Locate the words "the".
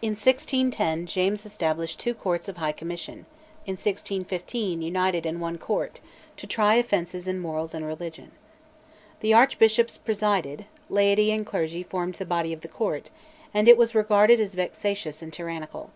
9.18-9.34, 12.14-12.24, 12.60-12.68